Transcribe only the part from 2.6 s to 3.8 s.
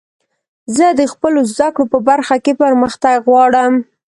پرمختګ غواړم.